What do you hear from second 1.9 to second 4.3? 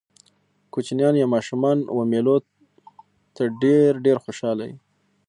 و مېلو ډېر ته ډېر